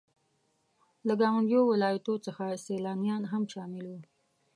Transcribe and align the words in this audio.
له 1.07 1.13
ګاونډيو 1.21 1.61
ولاياتو 1.71 2.13
څخه 2.25 2.43
سيلانيان 2.65 3.21
هم 3.31 3.43
شامل 3.53 3.85
وو. 3.87 3.99